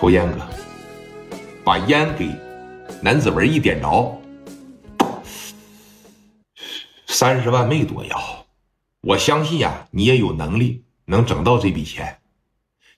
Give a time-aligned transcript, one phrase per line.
[0.00, 0.38] 抽烟哥，
[1.62, 2.30] 把烟给
[3.02, 4.18] 男子文一点着，
[7.06, 8.18] 三十万没多要，
[9.02, 12.18] 我相信呀，你也有能力能整到这笔钱，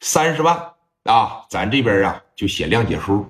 [0.00, 0.54] 三十万
[1.04, 3.26] 啊，咱这边啊就写谅解书，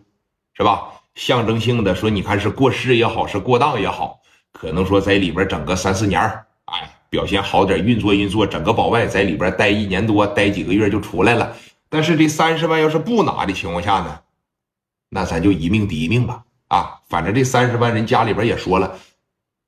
[0.55, 0.89] 是吧？
[1.15, 4.19] 象征性的说，你看是过世也好，是过当也好，
[4.53, 6.21] 可能说在里边整个三四年
[6.65, 11.57] 哎，表现好点，运作运作，整个保外在里边待一年多，待几个月就出来了。
[11.91, 14.23] 但是这三十万要是不拿的情况下呢，
[15.11, 16.47] 那咱就一命抵一命吧。
[16.69, 18.99] 啊，反正这三十万人家里边也说了，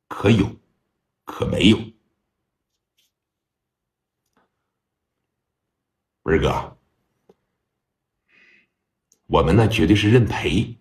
[0.08, 0.48] 可有，
[1.24, 1.78] 可没有。
[6.22, 6.78] 文哥，
[9.26, 10.78] 我们呢绝对是认赔。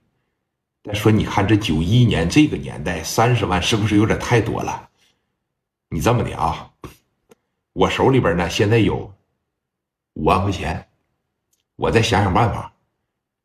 [0.84, 4.92] 再说，你看这九一年这个年代，三十万是不是有点太多了？
[5.90, 6.72] 你这么的啊，
[7.74, 9.12] 我手里边呢现在有
[10.14, 10.91] 五万块钱，
[11.82, 12.72] 我再想想办法，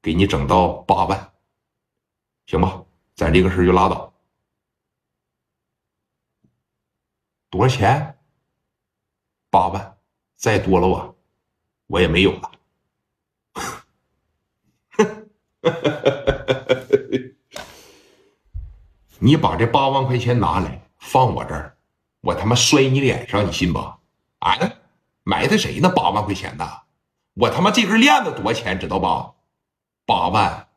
[0.02, 1.32] 给你整到八万，
[2.44, 2.84] 行吧？
[3.14, 4.12] 咱这个事就拉倒。
[7.48, 8.18] 多少钱？
[9.48, 9.96] 八万，
[10.36, 11.16] 再多了我，
[11.86, 12.52] 我也没有了。
[19.18, 21.74] 你把这八万块钱拿来放我这儿，
[22.20, 23.78] 我他妈摔你脸上，你信不？
[24.40, 24.58] 啊，
[25.22, 25.88] 埋汰谁呢？
[25.88, 26.82] 八万块钱呢？
[27.36, 28.78] 我他妈这根链子多少钱？
[28.78, 29.34] 知道吧？
[30.06, 30.68] 八万，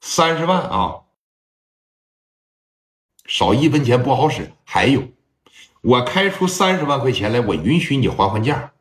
[0.00, 1.02] 三十万啊！
[3.26, 4.52] 少一分钱不好使。
[4.64, 5.08] 还有，
[5.80, 8.72] 我开出三十万块钱来，我允许你还还价，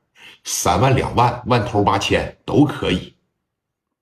[0.43, 3.15] 三万、两万、万头八千都可以。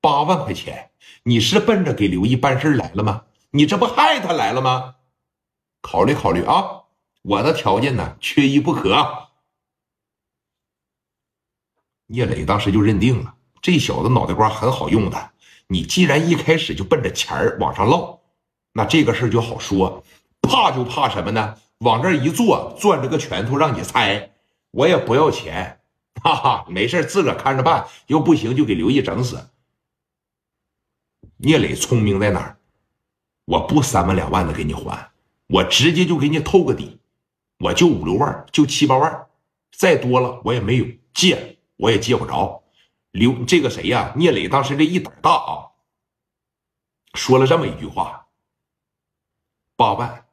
[0.01, 0.91] 八万块钱，
[1.23, 3.23] 你是奔着给刘毅办事来了吗？
[3.51, 4.95] 你这不害他来了吗？
[5.81, 6.83] 考虑考虑啊！
[7.21, 9.28] 我的条件呢，缺一不可。
[12.11, 15.29] 聂磊当时就认定了，这小子脑袋瓜很好用的。
[15.67, 18.19] 你既然一开始就奔着钱儿往上唠，
[18.73, 20.03] 那这个事就好说。
[20.41, 21.57] 怕就怕什么呢？
[21.79, 24.31] 往这一坐，攥着个拳头让你猜，
[24.71, 25.81] 我也不要钱，
[26.23, 27.85] 哈哈，没事自个看着办。
[28.07, 29.49] 又不行就给刘毅整死。
[31.37, 32.57] 聂磊聪明在哪儿？
[33.45, 35.11] 我不三万两万的给你还，
[35.47, 36.99] 我直接就给你透个底，
[37.59, 39.27] 我就五六万，就七八万，
[39.71, 42.61] 再多了我也没有借，我也借不着。
[43.11, 44.13] 刘这个谁呀？
[44.17, 45.71] 聂磊当时这一胆大啊，
[47.13, 48.27] 说了这么一句话：
[49.77, 50.25] 八万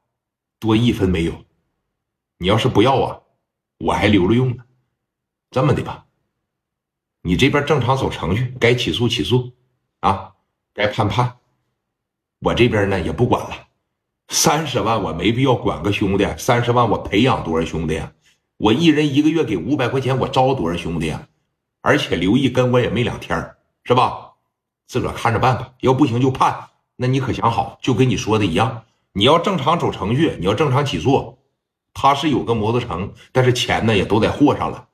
[0.59, 1.45] 多一分没有，
[2.39, 3.21] 你要是不要啊，
[3.79, 4.65] 我还留着用呢。
[5.51, 6.07] 这么的吧，
[7.23, 9.53] 你这边正常走程序，该起诉起诉，
[10.01, 10.35] 啊，
[10.75, 11.39] 该判判。
[12.41, 13.69] 我这边呢也不管了，
[14.29, 18.13] 三十万我没必要管个兄弟，三十万我培养多少兄弟呀？
[18.59, 21.29] 我一人一个月给五百块钱，我招多少兄弟呀？
[21.87, 23.55] 而且刘毅跟我也没两天
[23.85, 24.33] 是吧？
[24.89, 26.71] 自个看着办吧，要不行就判。
[26.97, 28.83] 那你可想好，就跟你说的一样，
[29.13, 31.39] 你要正常走程序，你要正常起诉。
[31.95, 34.89] 他是有个摩托城，但是钱呢也都在货上了，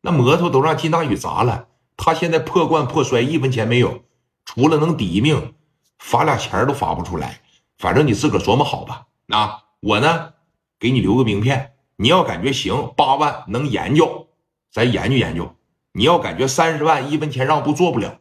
[0.00, 1.66] 那摩托都让金大宇砸了，
[1.98, 4.04] 他现在破罐破摔，一分钱没有，
[4.46, 5.52] 除了能抵一命。
[5.98, 7.42] 罚俩钱都罚不出来，
[7.76, 9.06] 反正你自个琢磨好吧。
[9.28, 10.32] 啊，我呢，
[10.80, 14.28] 给你留个名片，你要感觉行，八万能研究，
[14.72, 15.54] 咱研究研究。
[15.98, 18.20] 你要感觉三十万一分钱让步做不了，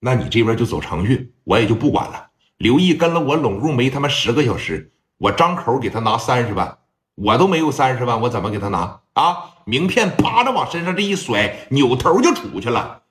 [0.00, 2.30] 那你这边就走程序，我也就不管了。
[2.56, 6.78] 刘毅跟了我拢共没他妈十个小时，我张口给他拿三十万，
[7.14, 9.52] 我都没有三十万，我怎么给他拿啊？
[9.64, 13.02] 名片啪的往身上这一甩，扭头就出去了，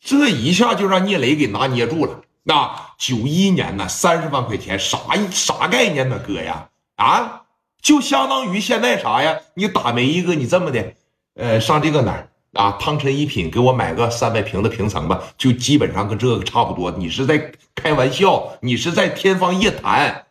[0.00, 2.20] 这一下就让聂磊给拿捏住了。
[2.44, 4.96] 那九一年呢，三十万块钱啥
[5.32, 6.68] 啥概念呢，哥呀？
[6.94, 7.42] 啊，
[7.82, 9.40] 就相当于现在啥呀？
[9.54, 10.94] 你打没一个，你这么的，
[11.34, 12.72] 呃，上这个哪儿啊？
[12.80, 16.90] 汤臣一品给我买个三百平的平层吧，就基本上跟这个差不多。
[16.92, 18.58] 你是在开玩笑？
[18.62, 20.26] 你是在天方夜谭？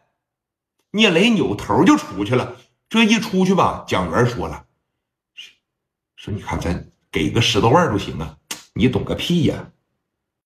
[0.92, 2.56] 聂磊扭头就出去了。
[2.90, 4.66] 这一出去吧，蒋元说了，
[6.16, 8.38] 说你看咱给个十多万都行啊，
[8.74, 9.72] 你懂个屁呀！